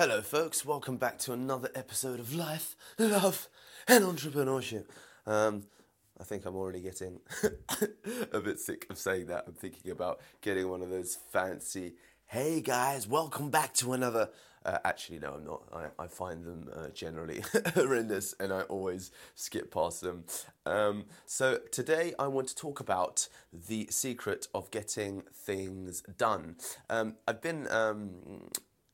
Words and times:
Hello, 0.00 0.22
folks. 0.22 0.64
Welcome 0.64 0.96
back 0.96 1.18
to 1.18 1.34
another 1.34 1.68
episode 1.74 2.20
of 2.20 2.34
Life, 2.34 2.74
Love, 2.98 3.48
and 3.86 4.02
Entrepreneurship. 4.02 4.86
Um, 5.26 5.64
I 6.18 6.24
think 6.24 6.46
I'm 6.46 6.56
already 6.56 6.80
getting 6.80 7.20
a 8.32 8.40
bit 8.40 8.58
sick 8.58 8.86
of 8.88 8.96
saying 8.96 9.26
that. 9.26 9.44
I'm 9.46 9.52
thinking 9.52 9.90
about 9.90 10.20
getting 10.40 10.70
one 10.70 10.80
of 10.80 10.88
those 10.88 11.18
fancy, 11.30 11.96
hey 12.28 12.62
guys, 12.62 13.06
welcome 13.06 13.50
back 13.50 13.74
to 13.74 13.92
another. 13.92 14.30
Uh, 14.64 14.78
actually, 14.86 15.18
no, 15.18 15.34
I'm 15.34 15.44
not. 15.44 15.62
I, 15.70 16.04
I 16.04 16.06
find 16.06 16.46
them 16.46 16.70
uh, 16.74 16.88
generally 16.94 17.42
horrendous 17.74 18.34
and 18.40 18.54
I 18.54 18.62
always 18.62 19.10
skip 19.34 19.70
past 19.70 20.00
them. 20.00 20.24
Um, 20.64 21.04
so, 21.26 21.58
today 21.70 22.14
I 22.18 22.26
want 22.28 22.48
to 22.48 22.56
talk 22.56 22.80
about 22.80 23.28
the 23.52 23.86
secret 23.90 24.48
of 24.54 24.70
getting 24.70 25.24
things 25.34 26.02
done. 26.16 26.56
Um, 26.88 27.16
I've 27.28 27.42
been. 27.42 27.68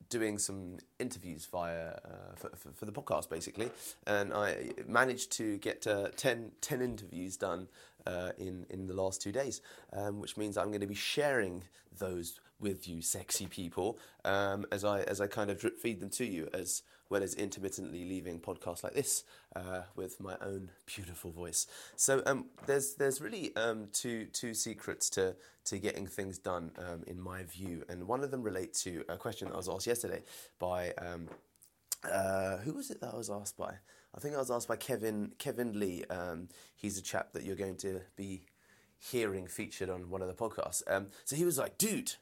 Doing 0.09 0.37
some 0.37 0.77
interviews 0.99 1.47
via 1.51 1.99
uh, 2.05 2.35
for, 2.35 2.49
for, 2.55 2.71
for, 2.71 2.85
the 2.85 2.91
podcast 2.91 3.29
basically. 3.29 3.69
And 4.05 4.33
I 4.33 4.71
managed 4.87 5.31
to 5.33 5.57
get 5.57 5.85
uh, 5.85 6.09
10, 6.15 6.51
10 6.61 6.81
interviews 6.81 7.37
done 7.37 7.67
uh, 8.05 8.31
in, 8.37 8.65
in 8.69 8.87
the 8.87 8.93
last 8.93 9.21
two 9.21 9.31
days 9.31 9.61
um, 9.93 10.21
which 10.21 10.37
means 10.37 10.57
I'm 10.57 10.67
going 10.67 10.81
to 10.81 10.87
be 10.87 10.95
sharing 10.95 11.63
those 11.97 12.39
with 12.59 12.87
you 12.87 13.01
sexy 13.01 13.47
people 13.47 13.99
um, 14.25 14.65
as 14.71 14.83
I 14.83 15.01
as 15.01 15.21
I 15.21 15.27
kind 15.27 15.49
of 15.49 15.59
drip 15.59 15.77
feed 15.77 15.99
them 15.99 16.09
to 16.11 16.25
you 16.25 16.49
as 16.53 16.83
well 17.09 17.23
as 17.23 17.33
intermittently 17.33 18.05
leaving 18.05 18.39
podcasts 18.39 18.83
like 18.83 18.93
this 18.93 19.23
uh, 19.55 19.81
with 19.95 20.19
my 20.19 20.35
own 20.41 20.69
beautiful 20.85 21.31
voice. 21.31 21.67
So 21.95 22.21
um, 22.25 22.47
there's 22.65 22.95
there's 22.95 23.21
really 23.21 23.55
um, 23.55 23.87
two 23.93 24.25
two 24.25 24.53
secrets 24.53 25.09
to 25.11 25.35
to 25.65 25.79
getting 25.79 26.07
things 26.07 26.37
done 26.37 26.71
um, 26.77 27.03
in 27.07 27.19
my 27.19 27.43
view, 27.43 27.83
and 27.89 28.07
one 28.07 28.23
of 28.23 28.31
them 28.31 28.43
relates 28.43 28.83
to 28.83 29.03
a 29.09 29.17
question 29.17 29.47
that 29.47 29.53
I 29.53 29.57
was 29.57 29.69
asked 29.69 29.87
yesterday 29.87 30.23
by 30.59 30.93
um, 30.97 31.29
uh, 32.09 32.57
who 32.57 32.73
was 32.73 32.91
it 32.91 33.01
that 33.01 33.13
I 33.13 33.17
was 33.17 33.29
asked 33.29 33.57
by? 33.57 33.73
I 34.15 34.19
think 34.19 34.35
I 34.35 34.39
was 34.39 34.51
asked 34.51 34.67
by 34.67 34.75
Kevin 34.75 35.33
Kevin 35.37 35.79
Lee. 35.79 36.03
Um, 36.09 36.49
he's 36.75 36.97
a 36.97 37.01
chap 37.01 37.33
that 37.33 37.43
you're 37.43 37.55
going 37.55 37.77
to 37.77 38.01
be 38.15 38.43
hearing 38.99 39.47
featured 39.47 39.89
on 39.89 40.09
one 40.09 40.21
of 40.21 40.27
the 40.27 40.33
podcasts. 40.33 40.81
Um, 40.87 41.07
so 41.25 41.35
he 41.35 41.45
was 41.45 41.57
like, 41.57 41.77
dude. 41.77 42.13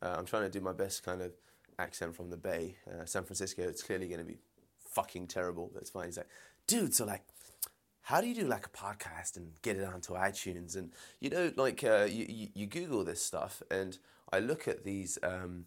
Uh, 0.00 0.16
I'm 0.18 0.26
trying 0.26 0.42
to 0.42 0.48
do 0.48 0.60
my 0.60 0.72
best 0.72 1.04
kind 1.04 1.22
of 1.22 1.30
accent 1.78 2.14
from 2.14 2.30
the 2.30 2.36
Bay, 2.36 2.76
uh, 2.88 3.04
San 3.04 3.24
Francisco. 3.24 3.62
It's 3.62 3.82
clearly 3.82 4.08
going 4.08 4.20
to 4.20 4.24
be 4.24 4.38
fucking 4.92 5.26
terrible, 5.26 5.70
That's 5.74 5.90
fine. 5.90 6.06
He's 6.06 6.16
like, 6.16 6.28
dude, 6.66 6.94
so 6.94 7.04
like, 7.04 7.24
how 8.02 8.20
do 8.20 8.26
you 8.26 8.34
do 8.34 8.46
like 8.46 8.66
a 8.66 8.70
podcast 8.70 9.36
and 9.36 9.52
get 9.62 9.76
it 9.76 9.84
onto 9.84 10.14
iTunes? 10.14 10.76
And 10.76 10.92
you 11.20 11.30
know, 11.30 11.52
like 11.56 11.84
uh, 11.84 12.06
you, 12.10 12.26
you, 12.28 12.48
you 12.54 12.66
Google 12.66 13.04
this 13.04 13.24
stuff, 13.24 13.62
and 13.70 13.96
I 14.32 14.40
look 14.40 14.66
at 14.66 14.84
these 14.84 15.18
um, 15.22 15.66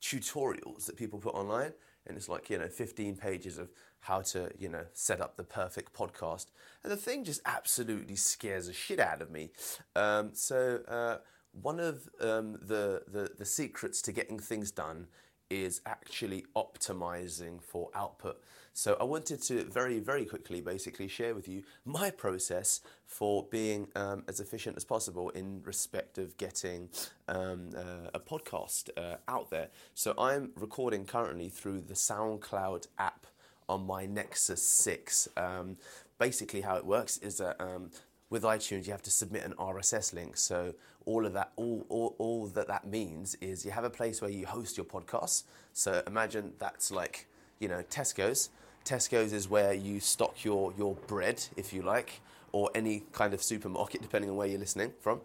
tutorials 0.00 0.86
that 0.86 0.96
people 0.96 1.18
put 1.18 1.34
online, 1.34 1.72
and 2.06 2.16
it's 2.16 2.28
like 2.28 2.48
you 2.48 2.58
know, 2.58 2.68
15 2.68 3.16
pages 3.16 3.58
of 3.58 3.70
how 4.00 4.20
to 4.20 4.50
you 4.56 4.68
know 4.68 4.84
set 4.92 5.20
up 5.20 5.36
the 5.36 5.44
perfect 5.44 5.92
podcast, 5.92 6.46
and 6.84 6.92
the 6.92 6.96
thing 6.96 7.24
just 7.24 7.40
absolutely 7.44 8.16
scares 8.16 8.68
the 8.68 8.72
shit 8.72 9.00
out 9.00 9.20
of 9.20 9.30
me. 9.30 9.50
Um, 9.94 10.30
so. 10.32 10.80
Uh, 10.88 11.18
one 11.60 11.80
of 11.80 12.08
um, 12.20 12.58
the, 12.62 13.02
the, 13.08 13.30
the 13.38 13.44
secrets 13.44 14.02
to 14.02 14.12
getting 14.12 14.38
things 14.38 14.70
done 14.70 15.06
is 15.48 15.80
actually 15.86 16.44
optimizing 16.56 17.62
for 17.62 17.88
output. 17.94 18.42
So 18.72 18.96
I 19.00 19.04
wanted 19.04 19.40
to 19.42 19.64
very, 19.64 20.00
very 20.00 20.24
quickly 20.24 20.60
basically 20.60 21.08
share 21.08 21.34
with 21.34 21.48
you 21.48 21.62
my 21.84 22.10
process 22.10 22.80
for 23.06 23.46
being 23.50 23.88
um, 23.94 24.24
as 24.28 24.40
efficient 24.40 24.76
as 24.76 24.84
possible 24.84 25.30
in 25.30 25.62
respect 25.64 26.18
of 26.18 26.36
getting 26.36 26.90
um, 27.28 27.70
uh, 27.76 28.10
a 28.12 28.20
podcast 28.20 28.90
uh, 28.96 29.16
out 29.28 29.50
there. 29.50 29.68
So 29.94 30.14
I'm 30.18 30.50
recording 30.56 31.06
currently 31.06 31.48
through 31.48 31.82
the 31.82 31.94
SoundCloud 31.94 32.88
app 32.98 33.26
on 33.68 33.86
my 33.86 34.04
Nexus 34.04 34.68
6. 34.68 35.28
Um, 35.36 35.76
basically, 36.18 36.60
how 36.60 36.76
it 36.76 36.84
works 36.84 37.18
is 37.18 37.38
that 37.38 37.60
um, 37.60 37.90
with 38.30 38.42
iTunes, 38.42 38.86
you 38.86 38.92
have 38.92 39.02
to 39.02 39.10
submit 39.10 39.44
an 39.44 39.54
RSS 39.54 40.12
link. 40.12 40.36
So 40.36 40.74
all 41.04 41.24
of 41.24 41.32
that, 41.34 41.52
all, 41.56 41.86
all, 41.88 42.14
all 42.18 42.46
that 42.48 42.66
that 42.68 42.86
means 42.86 43.36
is 43.40 43.64
you 43.64 43.70
have 43.70 43.84
a 43.84 43.90
place 43.90 44.20
where 44.20 44.30
you 44.30 44.46
host 44.46 44.76
your 44.76 44.86
podcasts. 44.86 45.44
So 45.72 46.02
imagine 46.06 46.52
that's 46.58 46.90
like, 46.90 47.26
you 47.60 47.68
know, 47.68 47.82
Tesco's. 47.88 48.50
Tesco's 48.84 49.32
is 49.32 49.48
where 49.48 49.72
you 49.72 50.00
stock 50.00 50.44
your, 50.44 50.72
your 50.76 50.94
bread, 51.06 51.44
if 51.56 51.72
you 51.72 51.82
like, 51.82 52.20
or 52.52 52.70
any 52.74 53.04
kind 53.12 53.34
of 53.34 53.42
supermarket, 53.42 54.02
depending 54.02 54.30
on 54.30 54.36
where 54.36 54.48
you're 54.48 54.58
listening 54.58 54.92
from. 55.00 55.20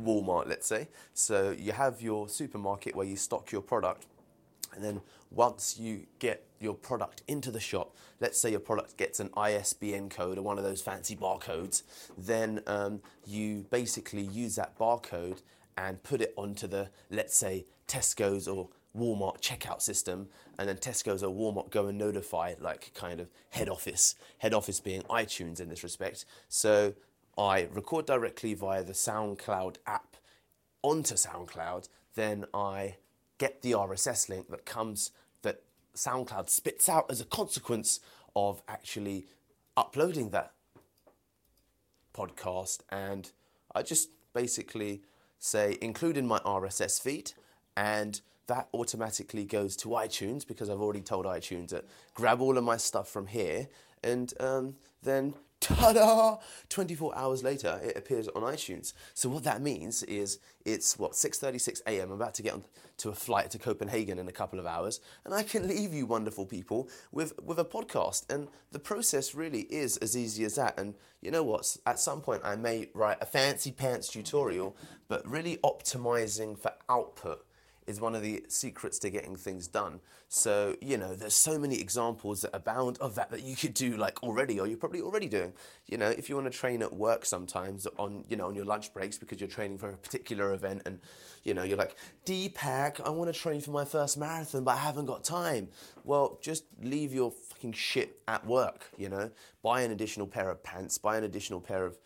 Walmart, 0.00 0.48
let's 0.48 0.66
say. 0.66 0.88
So 1.14 1.50
you 1.50 1.72
have 1.72 2.00
your 2.00 2.28
supermarket 2.28 2.96
where 2.96 3.06
you 3.06 3.16
stock 3.16 3.52
your 3.52 3.60
product. 3.60 4.06
And 4.74 4.82
then 4.82 5.00
once 5.30 5.78
you 5.78 6.06
get 6.18 6.44
your 6.62 6.74
product 6.74 7.22
into 7.26 7.50
the 7.50 7.60
shop, 7.60 7.96
let's 8.20 8.40
say 8.40 8.50
your 8.50 8.60
product 8.60 8.96
gets 8.96 9.20
an 9.20 9.30
ISBN 9.36 10.08
code 10.08 10.38
or 10.38 10.42
one 10.42 10.58
of 10.58 10.64
those 10.64 10.80
fancy 10.80 11.16
barcodes, 11.16 11.82
then 12.16 12.60
um, 12.66 13.00
you 13.26 13.66
basically 13.70 14.22
use 14.22 14.56
that 14.56 14.78
barcode 14.78 15.42
and 15.76 16.02
put 16.02 16.20
it 16.20 16.32
onto 16.36 16.66
the, 16.66 16.88
let's 17.10 17.36
say, 17.36 17.66
Tesco's 17.88 18.46
or 18.46 18.68
Walmart 18.96 19.40
checkout 19.40 19.80
system, 19.80 20.28
and 20.58 20.68
then 20.68 20.76
Tesco's 20.76 21.22
or 21.22 21.34
Walmart 21.34 21.70
go 21.70 21.86
and 21.86 21.96
notify, 21.98 22.54
like, 22.60 22.92
kind 22.94 23.20
of 23.20 23.28
head 23.50 23.68
office, 23.68 24.14
head 24.38 24.52
office 24.52 24.80
being 24.80 25.02
iTunes 25.02 25.60
in 25.60 25.68
this 25.68 25.82
respect. 25.82 26.24
So 26.48 26.94
I 27.38 27.68
record 27.72 28.06
directly 28.06 28.54
via 28.54 28.84
the 28.84 28.92
SoundCloud 28.92 29.76
app 29.86 30.16
onto 30.82 31.14
SoundCloud, 31.14 31.88
then 32.14 32.44
I 32.52 32.96
get 33.38 33.62
the 33.62 33.72
RSS 33.72 34.28
link 34.28 34.50
that 34.50 34.66
comes 34.66 35.10
SoundCloud 35.96 36.48
spits 36.48 36.88
out 36.88 37.10
as 37.10 37.20
a 37.20 37.24
consequence 37.24 38.00
of 38.34 38.62
actually 38.68 39.26
uploading 39.76 40.30
that 40.30 40.52
podcast. 42.14 42.80
And 42.90 43.30
I 43.74 43.82
just 43.82 44.10
basically 44.32 45.02
say 45.38 45.76
include 45.80 46.16
in 46.16 46.26
my 46.26 46.38
RSS 46.40 47.00
feed 47.00 47.32
and 47.76 48.20
that 48.46 48.68
automatically 48.74 49.44
goes 49.44 49.76
to 49.76 49.88
iTunes 49.88 50.46
because 50.46 50.68
I've 50.68 50.80
already 50.80 51.00
told 51.00 51.26
iTunes 51.26 51.70
that 51.70 51.84
grab 52.14 52.40
all 52.40 52.58
of 52.58 52.64
my 52.64 52.76
stuff 52.76 53.08
from 53.08 53.26
here 53.26 53.68
and 54.02 54.32
um, 54.40 54.74
then 55.02 55.34
ta-da! 55.62 56.38
24 56.68 57.16
hours 57.16 57.42
later 57.42 57.80
it 57.82 57.96
appears 57.96 58.28
on 58.28 58.42
itunes. 58.42 58.92
So 59.14 59.28
what 59.28 59.44
that 59.44 59.62
means 59.62 60.02
is 60.02 60.40
it's 60.64 60.98
what 60.98 61.12
6.36 61.12 61.80
a.m 61.86 62.08
i'm 62.08 62.12
about 62.12 62.34
to 62.34 62.42
get 62.42 62.52
on 62.52 62.64
to 62.98 63.08
a 63.08 63.14
flight 63.14 63.50
to 63.50 63.58
copenhagen 63.58 64.18
in 64.18 64.28
a 64.28 64.32
couple 64.32 64.58
of 64.58 64.66
hours 64.66 65.00
and 65.24 65.34
i 65.34 65.42
can 65.42 65.66
leave 65.66 65.92
you 65.94 66.04
wonderful 66.04 66.46
people 66.46 66.88
with 67.12 67.32
with 67.42 67.58
a 67.58 67.64
podcast. 67.64 68.30
And 68.32 68.48
the 68.72 68.78
process 68.78 69.34
really 69.34 69.62
is 69.62 69.96
as 69.98 70.16
easy 70.16 70.44
as 70.44 70.56
that. 70.56 70.78
And 70.78 70.94
you 71.20 71.30
know 71.30 71.42
what? 71.44 71.76
At 71.86 71.98
some 72.00 72.20
point 72.20 72.42
i 72.44 72.56
may 72.56 72.88
write 72.92 73.18
a 73.20 73.26
fancy 73.26 73.70
pants 73.70 74.08
tutorial 74.08 74.76
but 75.08 75.26
really 75.28 75.58
optimizing 75.58 76.58
for 76.58 76.72
output 76.88 77.46
is 77.86 78.00
one 78.00 78.14
of 78.14 78.22
the 78.22 78.44
secrets 78.48 78.98
to 79.00 79.10
getting 79.10 79.36
things 79.36 79.66
done. 79.66 80.00
So, 80.28 80.76
you 80.80 80.96
know, 80.96 81.14
there's 81.14 81.34
so 81.34 81.58
many 81.58 81.80
examples 81.80 82.40
that 82.40 82.54
abound 82.54 82.98
of 82.98 83.14
that 83.16 83.30
that 83.30 83.42
you 83.42 83.54
could 83.54 83.74
do 83.74 83.96
like 83.96 84.22
already 84.22 84.58
or 84.58 84.66
you're 84.66 84.78
probably 84.78 85.02
already 85.02 85.28
doing. 85.28 85.52
You 85.86 85.98
know, 85.98 86.08
if 86.08 86.28
you 86.28 86.36
want 86.36 86.50
to 86.50 86.58
train 86.58 86.82
at 86.82 86.94
work 86.94 87.26
sometimes 87.26 87.86
on, 87.98 88.24
you 88.28 88.36
know, 88.36 88.46
on 88.46 88.54
your 88.54 88.64
lunch 88.64 88.94
breaks 88.94 89.18
because 89.18 89.40
you're 89.40 89.48
training 89.48 89.78
for 89.78 89.90
a 89.90 89.96
particular 89.96 90.52
event 90.54 90.82
and, 90.86 91.00
you 91.44 91.54
know, 91.54 91.62
you're 91.62 91.76
like, 91.76 91.96
Deepak, 92.24 93.00
I 93.04 93.10
want 93.10 93.32
to 93.32 93.38
train 93.38 93.60
for 93.60 93.72
my 93.72 93.84
first 93.84 94.16
marathon, 94.16 94.64
but 94.64 94.72
I 94.72 94.78
haven't 94.78 95.06
got 95.06 95.24
time. 95.24 95.68
Well, 96.04 96.38
just 96.40 96.64
leave 96.80 97.12
your 97.12 97.30
fucking 97.30 97.72
shit 97.72 98.20
at 98.26 98.46
work, 98.46 98.90
you 98.96 99.08
know? 99.08 99.30
Buy 99.62 99.82
an 99.82 99.90
additional 99.90 100.26
pair 100.26 100.50
of 100.50 100.62
pants, 100.62 100.98
buy 100.98 101.18
an 101.18 101.24
additional 101.24 101.60
pair 101.60 101.84
of 101.84 101.98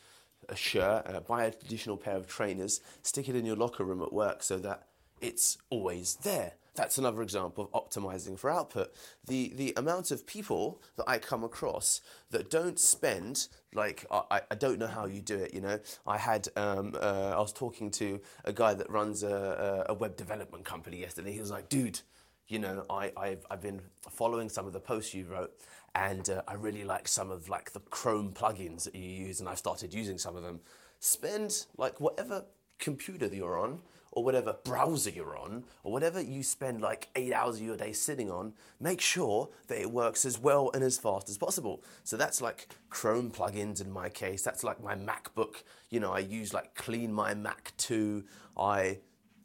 a 0.49 0.57
shirt, 0.57 1.07
uh, 1.07 1.21
buy 1.21 1.47
an 1.47 1.55
additional 1.65 1.97
pair 1.97 2.17
of 2.17 2.27
trainers, 2.27 2.81
stick 3.03 3.29
it 3.29 3.37
in 3.37 3.47
your 3.47 3.57
locker 3.57 3.85
room 3.85 4.03
at 4.03 4.13
work 4.13 4.43
so 4.43 4.59
that 4.59 4.87
it's 5.21 5.59
always 5.71 6.17
there. 6.23 6.55
That's 6.77 6.99
another 6.99 7.23
example 7.23 7.65
of 7.65 7.73
optimizing 7.73 8.39
for 8.39 8.51
output. 8.51 8.93
The 9.27 9.53
the 9.57 9.73
amount 9.77 10.11
of 10.11 10.27
people 10.27 10.83
that 10.97 11.05
I 11.09 11.19
come 11.19 11.43
across 11.43 12.03
that 12.31 12.51
don't 12.51 12.79
spend 12.79 13.49
like 13.75 14.05
I, 14.11 14.43
I 14.51 14.55
don't 14.55 14.79
know 14.79 14.87
how 14.87 15.07
you 15.07 15.23
do 15.23 15.37
it. 15.37 15.55
You 15.55 15.63
know, 15.63 15.81
I 16.07 16.19
had 16.19 16.49
um, 16.55 16.95
uh, 17.01 17.33
I 17.35 17.39
was 17.39 17.53
talking 17.53 17.91
to 17.93 18.21
a 18.45 18.53
guy 18.53 18.75
that 18.75 18.91
runs 18.91 19.23
a, 19.23 19.87
a 19.89 19.95
web 19.95 20.17
development 20.17 20.67
company 20.67 21.01
yesterday. 21.01 21.33
He 21.33 21.41
was 21.41 21.51
like, 21.51 21.71
dude, 21.71 22.01
you 22.47 22.59
know, 22.59 22.85
I 22.91 23.11
I've 23.17 23.47
I've 23.51 23.63
been 23.63 23.81
following 24.11 24.51
some 24.51 24.67
of 24.67 24.75
the 24.75 24.81
posts 24.81 25.15
you 25.15 25.25
wrote, 25.25 25.53
and 25.95 26.29
uh, 26.29 26.43
I 26.47 26.55
really 26.55 26.85
like 26.85 27.09
some 27.09 27.31
of 27.31 27.49
like 27.49 27.73
the 27.73 27.81
Chrome 27.81 28.33
plugins 28.35 28.85
that 28.85 28.95
you 28.95 29.09
use, 29.09 29.41
and 29.41 29.49
I've 29.49 29.59
started 29.59 29.95
using 29.95 30.19
some 30.19 30.37
of 30.37 30.43
them. 30.43 30.61
Spend 31.01 31.67
like 31.79 32.01
whatever 32.01 32.45
computer 32.79 33.29
that 33.29 33.37
you're 33.37 33.59
on 33.59 33.81
or 34.17 34.25
whatever 34.25 34.57
browser 34.65 35.11
you're 35.11 35.37
on, 35.37 35.63
or 35.85 35.93
whatever 35.93 36.23
you 36.23 36.43
spend 36.43 36.81
like 36.81 37.11
eight 37.17 37.35
hours 37.35 37.57
of 37.57 37.63
your 37.63 37.77
day 37.77 37.93
sitting 37.93 38.31
on, 38.31 38.55
make 38.81 38.99
sure 38.99 39.51
that 39.69 39.79
it 39.79 39.91
works 39.91 40.25
as 40.25 40.39
well 40.39 40.71
and 40.73 40.83
as 40.83 40.97
fast 40.97 41.29
as 41.29 41.37
possible. 41.37 41.85
So 42.03 42.17
that's 42.17 42.41
like 42.41 42.69
Chrome 42.89 43.31
plugins 43.31 43.79
in 43.83 43.93
my 43.93 44.09
case. 44.09 44.41
That's 44.41 44.65
like 44.65 44.83
my 44.83 44.95
MacBook. 44.95 45.65
You 45.91 46.01
know, 46.01 46.13
I 46.13 46.21
use 46.21 46.55
like 46.55 46.75
Clean 46.75 47.13
My 47.13 47.35
Mac 47.35 47.75
2. 47.77 48.25
I 48.57 49.01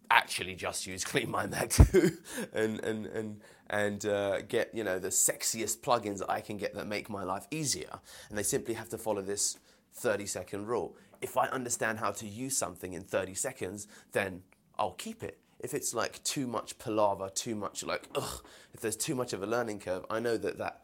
actually 0.10 0.56
just 0.56 0.88
use 0.88 1.04
Clean 1.12 1.30
My 1.30 1.48
Mac 1.48 1.70
2 1.72 2.18
and 2.54 2.80
and 2.80 3.06
and 3.08 3.42
and 3.70 4.06
uh, 4.06 4.42
get 4.44 4.74
you 4.74 4.86
know 4.86 5.00
the 5.00 5.10
sexiest 5.10 5.82
plugins 5.82 6.20
that 6.20 6.32
I 6.32 6.40
can 6.40 6.56
get 6.56 6.74
that 6.76 6.88
make 6.88 7.10
my 7.10 7.26
life 7.26 7.46
easier, 7.52 8.00
and 8.30 8.38
they 8.38 8.44
simply 8.44 8.76
have 8.76 8.88
to 8.88 8.98
follow 8.98 9.22
this 9.22 9.60
30 9.96 10.28
second 10.28 10.68
rule. 10.68 10.96
If 11.22 11.36
I 11.36 11.48
understand 11.48 12.00
how 12.00 12.12
to 12.12 12.26
use 12.26 12.56
something 12.56 12.94
in 12.94 13.04
30 13.04 13.34
seconds, 13.34 13.88
then 14.14 14.44
I'll 14.82 14.92
keep 14.92 15.24
it. 15.24 15.38
If 15.60 15.76
it's 15.76 15.94
like 15.94 16.22
too 16.24 16.48
much 16.48 16.80
palaver, 16.80 17.30
too 17.30 17.56
much 17.56 17.84
like 17.86 18.10
ugh, 18.16 18.44
if 18.74 18.82
there's 18.82 18.98
too 18.98 19.16
much 19.16 19.32
of 19.32 19.44
a 19.44 19.46
learning 19.46 19.80
curve, 19.80 20.06
I 20.10 20.20
know 20.20 20.36
that 20.38 20.58
that 20.58 20.82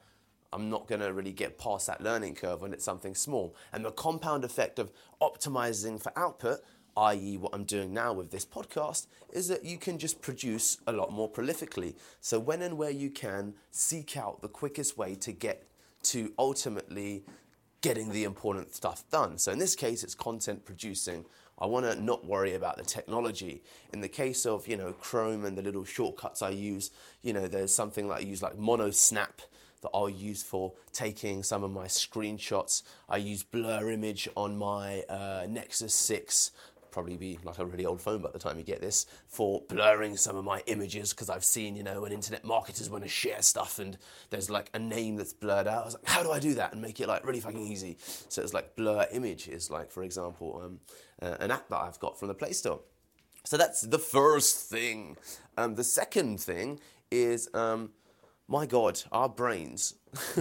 I'm 0.53 0.69
not 0.69 0.87
going 0.87 1.01
to 1.01 1.11
really 1.11 1.33
get 1.33 1.57
past 1.57 1.87
that 1.87 1.99
learning 1.99 2.35
curve 2.35 2.61
when 2.61 2.71
it's 2.73 2.85
something 2.85 3.15
small. 3.15 3.55
And 3.73 3.83
the 3.83 3.91
compound 3.91 4.45
effect 4.45 4.79
of 4.79 4.91
optimizing 5.21 6.01
for 6.01 6.17
output 6.17 6.59
i.e., 6.97 7.37
what 7.37 7.53
I'm 7.53 7.63
doing 7.63 7.93
now 7.93 8.11
with 8.11 8.31
this 8.31 8.45
podcast, 8.45 9.05
is 9.31 9.47
that 9.49 9.63
you 9.63 9.77
can 9.77 9.99
just 9.99 10.19
produce 10.19 10.79
a 10.87 10.91
lot 10.91 11.13
more 11.13 11.31
prolifically. 11.31 11.95
So, 12.19 12.39
when 12.39 12.63
and 12.63 12.77
where 12.77 12.89
you 12.89 13.11
can, 13.11 13.53
seek 13.69 14.17
out 14.17 14.41
the 14.41 14.47
quickest 14.47 14.97
way 14.97 15.13
to 15.15 15.31
get 15.31 15.67
to 16.03 16.33
ultimately 16.39 17.23
getting 17.81 18.11
the 18.11 18.23
important 18.23 18.73
stuff 18.73 19.07
done. 19.11 19.37
So, 19.37 19.51
in 19.51 19.59
this 19.59 19.75
case, 19.75 20.03
it's 20.03 20.15
content 20.15 20.65
producing. 20.65 21.25
I 21.59 21.65
want 21.65 21.85
to 21.85 22.01
not 22.01 22.25
worry 22.25 22.53
about 22.53 22.77
the 22.77 22.83
technology. 22.83 23.63
In 23.91 24.01
the 24.01 24.07
case 24.07 24.45
of, 24.45 24.67
you 24.67 24.77
know, 24.77 24.93
Chrome 24.93 25.45
and 25.45 25.57
the 25.57 25.61
little 25.61 25.85
shortcuts 25.85 26.41
I 26.41 26.49
use, 26.49 26.91
you 27.23 27.33
know, 27.33 27.47
there's 27.47 27.73
something 27.73 28.07
that 28.09 28.15
I 28.15 28.19
use 28.19 28.43
like 28.43 28.57
Monosnap 28.57 29.39
that 29.81 29.89
I'll 29.93 30.09
use 30.09 30.43
for 30.43 30.73
taking 30.93 31.43
some 31.43 31.63
of 31.63 31.71
my 31.71 31.85
screenshots. 31.85 32.83
I 33.09 33.17
use 33.17 33.43
Blur 33.43 33.91
Image 33.91 34.29
on 34.35 34.57
my 34.57 35.01
uh, 35.03 35.45
Nexus 35.49 35.93
6 35.93 36.51
probably 36.97 37.15
be 37.15 37.37
like 37.43 37.59
a 37.59 37.65
really 37.65 37.85
old 37.85 38.01
phone 38.01 38.23
by 38.23 38.31
the 38.31 38.39
time 38.39 38.57
you 38.57 38.63
get 38.63 38.81
this 38.81 39.05
for 39.27 39.61
blurring 39.69 40.17
some 40.17 40.35
of 40.35 40.43
my 40.43 40.63
images 40.65 41.13
because 41.13 41.29
I've 41.29 41.45
seen, 41.45 41.75
you 41.75 41.83
know, 41.83 42.01
when 42.01 42.11
internet 42.11 42.43
marketers 42.43 42.89
want 42.89 43.03
to 43.03 43.07
share 43.07 43.43
stuff 43.43 43.77
and 43.77 43.99
there's 44.31 44.49
like 44.49 44.71
a 44.73 44.79
name 44.79 45.15
that's 45.15 45.31
blurred 45.31 45.67
out. 45.67 45.83
I 45.83 45.85
was 45.85 45.93
like, 45.93 46.07
how 46.07 46.23
do 46.23 46.31
I 46.31 46.39
do 46.39 46.55
that 46.55 46.73
and 46.73 46.81
make 46.81 46.99
it 46.99 47.07
like 47.07 47.23
really 47.23 47.39
fucking 47.39 47.67
easy? 47.67 47.97
So 48.29 48.41
it's 48.41 48.51
like 48.51 48.75
blur 48.75 49.05
image 49.11 49.47
is 49.47 49.69
like, 49.69 49.91
for 49.91 50.01
example, 50.01 50.59
um, 50.65 50.79
uh, 51.21 51.35
an 51.39 51.51
app 51.51 51.69
that 51.69 51.77
I've 51.77 51.99
got 51.99 52.17
from 52.17 52.29
the 52.29 52.33
Play 52.33 52.53
Store. 52.53 52.79
So 53.45 53.57
that's 53.57 53.81
the 53.81 53.99
first 53.99 54.67
thing. 54.67 55.17
Um, 55.55 55.75
the 55.75 55.83
second 55.83 56.41
thing 56.41 56.79
is, 57.11 57.47
um, 57.53 57.91
my 58.47 58.65
God, 58.65 59.03
our 59.11 59.29
brains 59.29 59.93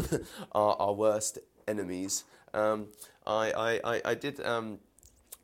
are 0.52 0.74
our 0.78 0.94
worst 0.94 1.38
enemies. 1.68 2.24
Um, 2.54 2.88
I, 3.26 3.80
I, 3.84 4.00
I, 4.06 4.14
did 4.14 4.40
um, 4.40 4.78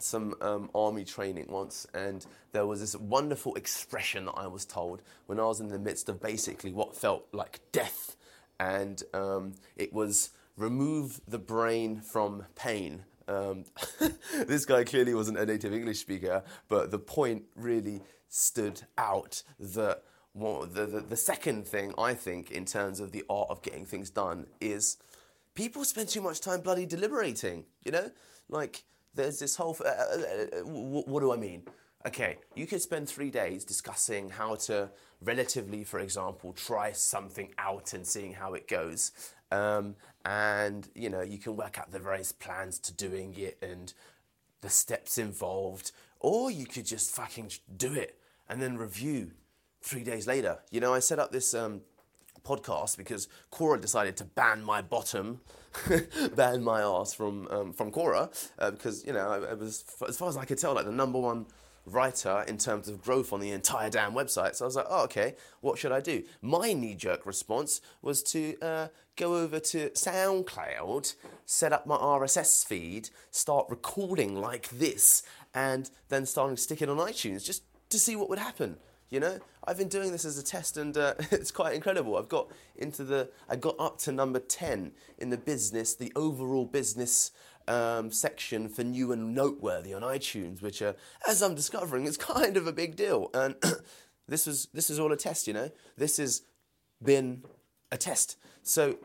some 0.03 0.35
um, 0.41 0.71
army 0.75 1.05
training 1.05 1.47
once, 1.49 1.87
and 1.95 2.25
there 2.53 2.67
was 2.67 2.81
this 2.81 2.97
wonderful 2.97 3.55
expression 3.55 4.27
that 4.27 4.33
I 4.33 4.47
was 4.47 4.65
told 4.65 5.03
when 5.27 5.39
I 5.41 5.45
was 5.45 5.61
in 5.61 5.69
the 5.69 5.79
midst 5.79 6.09
of 6.09 6.21
basically 6.21 6.73
what 6.73 6.97
felt 6.97 7.27
like 7.33 7.61
death, 7.73 8.17
and 8.59 9.03
um, 9.15 9.55
it 9.77 9.93
was 9.93 10.31
remove 10.57 11.21
the 11.27 11.39
brain 11.39 12.01
from 12.01 12.45
pain. 12.55 13.05
Um, 13.29 13.65
this 14.47 14.65
guy 14.65 14.85
clearly 14.85 15.15
wasn't 15.15 15.39
a 15.39 15.47
native 15.47 15.73
English 15.73 16.01
speaker, 16.01 16.43
but 16.69 16.91
the 16.91 16.99
point 16.99 17.45
really 17.57 18.03
stood 18.29 18.83
out 18.99 19.43
that 19.59 20.03
well, 20.35 20.67
the, 20.67 20.87
the, 20.87 21.01
the 21.01 21.17
second 21.17 21.67
thing 21.67 21.93
I 21.99 22.15
think 22.15 22.51
in 22.51 22.65
terms 22.65 23.01
of 23.01 23.13
the 23.13 23.25
art 23.29 23.49
of 23.51 23.63
getting 23.63 23.85
things 23.85 24.09
done 24.11 24.47
is 24.61 24.97
people 25.55 25.85
spend 25.85 26.09
too 26.09 26.23
much 26.23 26.41
time 26.41 26.61
bloody 26.61 26.87
deliberating, 26.87 27.65
you 27.85 27.93
know? 27.93 28.11
Like, 28.49 28.85
there's 29.15 29.39
this 29.39 29.57
whole. 29.57 29.77
Uh, 29.85 29.89
uh, 29.89 30.61
uh 30.61 30.65
what 30.65 31.21
do 31.21 31.33
I 31.33 31.37
mean? 31.37 31.63
Okay, 32.05 32.39
you 32.57 32.67
could 32.67 32.83
spend 32.83 33.09
three 33.09 33.31
days 33.31 33.65
discussing 33.65 34.31
how 34.31 34.57
to 34.57 34.91
relatively, 35.21 35.85
for 35.85 36.01
example, 36.01 36.53
try 36.53 36.93
something 36.93 37.55
out 37.59 37.93
and 37.93 38.05
seeing 38.07 38.33
how 38.33 38.55
it 38.55 38.67
goes. 38.67 39.13
Um, 39.53 39.95
and 40.25 40.89
you 40.95 41.11
know, 41.11 41.21
you 41.21 41.39
can 41.39 41.57
work 41.57 41.79
out 41.79 41.93
the 41.93 41.99
various 41.99 42.33
plans 42.33 42.79
to 42.81 42.93
doing 42.93 43.35
it 43.37 43.59
and 43.63 43.93
the 44.63 44.71
steps 44.71 45.19
involved, 45.19 45.93
or 46.19 46.51
you 46.51 46.67
could 46.67 46.87
just 46.87 47.15
fucking 47.15 47.53
do 47.77 47.95
it 47.95 48.19
and 48.49 48.61
then 48.61 48.77
review 48.77 49.33
three 49.81 50.05
days 50.05 50.27
later. 50.27 50.59
You 50.71 50.81
know, 50.81 50.95
I 50.95 51.01
set 51.01 51.19
up 51.19 51.33
this 51.33 51.55
um, 51.55 51.83
podcast 52.45 52.97
because 52.97 53.29
Quora 53.51 53.81
decided 53.81 54.17
to 54.19 54.25
ban 54.25 54.63
my 54.63 54.83
bottom, 54.83 55.41
ban 56.37 56.63
my 56.63 56.83
ass 56.83 57.15
from 57.15 57.49
um, 57.49 57.73
from 57.73 57.91
Quora 57.91 58.31
uh, 58.59 58.71
because 58.71 59.05
you 59.07 59.13
know 59.13 59.29
I, 59.29 59.51
I, 59.51 59.55
was 59.55 59.85
as 60.09 60.17
far 60.17 60.29
as 60.29 60.37
I 60.37 60.45
could 60.45 60.59
tell 60.59 60.75
like 60.75 60.85
the 60.85 60.93
number 60.93 61.19
one 61.19 61.47
writer 61.87 62.45
in 62.47 62.59
terms 62.59 62.89
of 62.89 63.03
growth 63.03 63.33
on 63.33 63.41
the 63.41 63.51
entire 63.51 63.91
damn 63.91 64.13
website. 64.13 64.55
So 64.55 64.65
I 64.65 64.67
was 64.67 64.77
like, 64.77 64.87
oh 64.89 65.05
okay, 65.05 65.35
what 65.61 65.79
should 65.79 65.93
I 65.93 66.01
do? 66.01 66.23
My 66.41 66.73
knee 66.73 66.95
jerk 66.95 67.27
response 67.27 67.81
was 68.03 68.23
to 68.25 68.57
uh, 68.61 68.89
go 69.17 69.37
over 69.37 69.59
to 69.59 69.91
SoundCloud, 69.91 71.15
set 71.45 71.73
up 71.73 71.87
my 71.87 71.97
RSS 71.97 72.65
feed, 72.67 73.11
start 73.31 73.67
recording 73.69 74.37
like 74.37 74.69
this, 74.69 75.23
and 75.55 75.91
then 76.09 76.27
starting 76.27 76.57
to 76.57 76.63
stick 76.63 76.83
it 76.83 76.89
on 76.89 76.99
iTunes 76.99 77.45
just 77.45 77.65
to 77.91 77.99
see 77.99 78.17
what 78.17 78.29
would 78.29 78.39
happen. 78.39 78.77
You 79.13 79.21
know, 79.21 79.39
I've 79.65 79.77
been 79.77 79.91
doing 79.91 80.11
this 80.11 80.25
as 80.25 80.39
a 80.39 80.43
test, 80.43 80.79
and 80.79 80.97
uh, 80.97 81.13
it's 81.31 81.51
quite 81.51 81.75
incredible. 81.75 82.17
I've 82.17 82.31
got 82.31 82.49
into 82.77 83.05
the, 83.05 83.29
I 83.47 83.57
got 83.57 83.79
up 83.79 83.99
to 83.99 84.11
number 84.11 84.39
ten 84.39 84.93
in 85.19 85.29
the 85.29 85.37
business, 85.37 85.95
the 85.95 86.11
overall 86.17 86.65
business 86.65 87.31
um, 87.69 88.11
section 88.11 88.71
for 88.71 88.85
new 88.85 89.13
and 89.13 89.35
noteworthy 89.35 89.93
on 89.93 90.01
iTunes, 90.01 90.63
which, 90.63 90.81
uh, 90.81 90.95
as 91.29 91.43
I'm 91.43 91.55
discovering, 91.55 92.07
is 92.07 92.17
kind 92.37 92.57
of 92.57 92.67
a 92.67 92.73
big 92.73 92.97
deal. 92.97 93.29
And 93.35 93.55
this 94.29 94.47
was 94.47 94.69
this 94.73 94.89
is 94.89 94.99
all 94.99 95.13
a 95.13 95.17
test. 95.19 95.47
You 95.47 95.53
know, 95.53 95.71
this 95.99 96.17
has 96.17 96.45
been 97.05 97.45
a 97.91 97.99
test. 97.99 98.39
So, 98.63 98.97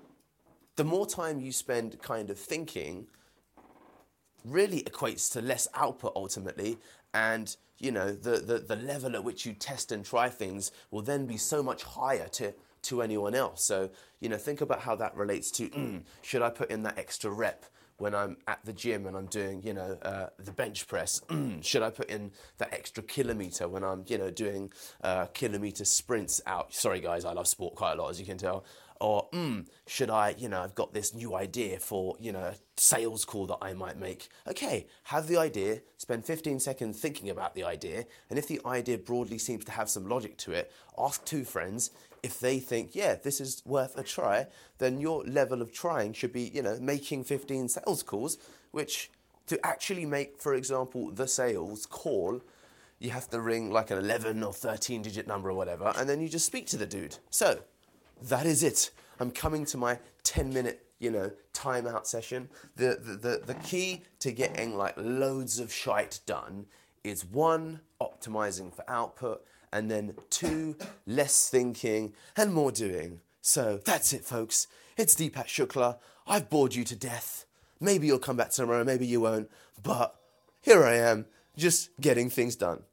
the 0.78 0.86
more 0.86 1.06
time 1.06 1.42
you 1.42 1.52
spend 1.52 2.02
kind 2.02 2.30
of 2.30 2.40
thinking, 2.40 3.08
really 4.46 4.84
equates 4.84 5.30
to 5.34 5.42
less 5.42 5.68
output 5.74 6.14
ultimately, 6.16 6.78
and 7.14 7.56
you 7.80 7.92
know, 7.92 8.12
the, 8.12 8.40
the, 8.40 8.60
the 8.60 8.76
level 8.76 9.16
at 9.16 9.24
which 9.24 9.46
you 9.46 9.54
test 9.54 9.92
and 9.92 10.04
try 10.04 10.30
things 10.30 10.72
will 10.92 11.02
then 11.02 11.26
be 11.26 11.38
so 11.38 11.62
much 11.62 11.84
higher 11.84 12.28
to, 12.28 12.54
to 12.84 13.02
anyone 13.02 13.36
else. 13.36 13.64
So, 13.64 13.90
you 14.20 14.30
know, 14.30 14.38
think 14.38 14.62
about 14.62 14.82
how 14.82 14.96
that 14.96 15.16
relates 15.16 15.52
to 15.52 15.70
mm, 15.70 16.02
should 16.22 16.42
I 16.42 16.50
put 16.50 16.72
in 16.72 16.84
that 16.84 16.98
extra 16.98 17.30
rep 17.30 17.66
when 17.98 18.14
I'm 18.14 18.38
at 18.48 18.60
the 18.64 18.74
gym 18.74 19.08
and 19.08 19.16
I'm 19.16 19.26
doing, 19.26 19.62
you 19.64 19.74
know, 19.74 19.98
uh, 20.02 20.28
the 20.40 20.52
bench 20.52 20.88
press? 20.88 21.22
Mm, 21.30 21.64
should 21.64 21.84
I 21.84 21.92
put 21.92 22.10
in 22.10 22.32
that 22.58 22.74
extra 22.74 23.04
kilometer 23.04 23.68
when 23.68 23.84
I'm, 23.84 24.04
you 24.08 24.18
know, 24.18 24.32
doing 24.32 24.72
uh, 25.04 25.28
kilometer 25.28 25.86
sprints 25.86 26.42
out? 26.48 26.74
Sorry, 26.74 27.00
guys, 27.00 27.26
I 27.26 27.34
love 27.34 27.48
sport 27.48 27.76
quite 27.76 27.94
a 27.94 28.02
lot, 28.02 28.10
as 28.10 28.20
you 28.20 28.26
can 28.26 28.38
tell 28.38 28.66
or 29.00 29.28
mm, 29.34 29.66
should 29.86 30.10
I, 30.10 30.36
you 30.38 30.50
know, 30.50 30.62
I've 30.62 30.76
got 30.76 30.94
this 30.94 31.14
new 31.14 31.36
idea 31.36 31.80
for, 31.80 32.16
you 32.20 32.32
know, 32.32 32.40
a 32.40 32.56
sales 32.78 33.26
call 33.26 33.48
that 33.48 33.58
I 33.62 33.74
might 33.74 33.98
make. 33.98 34.30
Okay, 34.48 34.88
have 35.04 35.28
the 35.28 35.38
idea, 35.38 35.82
spend 35.98 36.26
15 36.26 36.60
seconds 36.60 37.00
thinking 37.00 37.30
about 37.30 37.56
the 37.56 37.64
idea, 37.64 38.06
and 38.30 38.38
if 38.38 38.48
the 38.48 38.62
idea 38.66 38.98
broadly 38.98 39.38
seems 39.38 39.66
to 39.66 39.72
have 39.72 39.90
some 39.90 40.08
logic 40.08 40.38
to 40.38 40.52
it, 40.52 40.72
ask 40.98 41.24
two 41.26 41.44
friends 41.44 41.92
if 42.24 42.40
they 42.40 42.60
think, 42.60 42.96
yeah, 42.96 43.16
this 43.16 43.40
is 43.40 43.62
worth 43.66 43.98
a 43.98 44.04
try, 44.04 44.48
then 44.80 45.00
your 45.00 45.24
level 45.24 45.62
of 45.62 45.72
trying 45.72 46.14
should 46.14 46.34
be, 46.34 46.52
you 46.54 46.62
know, 46.62 46.78
making 46.80 47.24
15 47.24 47.70
sales 47.70 48.04
calls, 48.04 48.38
which 48.72 49.12
to 49.48 49.66
actually 49.66 50.06
make, 50.06 50.40
for 50.42 50.54
example, 50.54 51.12
the 51.12 51.28
sales 51.28 51.86
call, 51.86 52.42
you 53.00 53.12
have 53.12 53.30
to 53.30 53.40
ring 53.40 53.72
like 53.72 53.92
an 53.92 53.98
11 53.98 54.44
or 54.44 54.54
13 54.54 55.02
digit 55.02 55.28
number 55.28 55.50
or 55.50 55.54
whatever, 55.54 55.94
and 55.98 56.10
then 56.10 56.20
you 56.20 56.28
just 56.28 56.46
speak 56.46 56.68
to 56.68 56.78
the 56.78 56.86
dude. 56.86 57.18
So, 57.30 57.60
that 58.24 58.46
is 58.46 58.64
it. 58.64 58.92
I'm 59.20 59.32
coming 59.32 59.66
to 59.66 59.78
my 59.78 60.00
10 60.24 60.54
minute, 60.54 60.86
you 61.00 61.12
know, 61.12 61.32
timeout 61.54 62.06
session. 62.06 62.50
The, 62.76 63.00
the, 63.02 63.16
the, 63.16 63.42
the 63.46 63.54
key 63.56 64.04
to 64.20 64.32
getting 64.32 64.78
like 64.78 64.96
loads 64.98 65.60
of 65.60 65.72
shite 65.72 66.20
done 66.26 66.66
is 67.04 67.26
one, 67.26 67.82
optimizing 68.02 68.74
for 68.74 68.84
output, 68.90 69.44
and 69.72 69.90
then 69.90 70.16
two, 70.30 70.76
less 71.06 71.50
thinking 71.50 72.14
and 72.36 72.54
more 72.54 72.72
doing. 72.72 73.22
So 73.42 73.80
that's 73.84 74.14
it, 74.14 74.24
folks. 74.24 74.68
It's 74.98 75.16
Deepak 75.16 75.46
Shukla. 75.46 75.98
I've 76.28 76.50
bored 76.50 76.76
you 76.76 76.84
to 76.86 76.96
death. 76.96 77.46
Maybe 77.80 78.08
you'll 78.08 78.20
come 78.20 78.38
back 78.38 78.50
tomorrow, 78.50 78.84
maybe 78.84 79.06
you 79.06 79.22
won't, 79.22 79.50
but 79.82 80.16
here 80.62 80.84
I 80.84 80.96
am, 80.96 81.28
just 81.56 81.90
getting 82.02 82.30
things 82.30 82.56
done. 82.56 82.84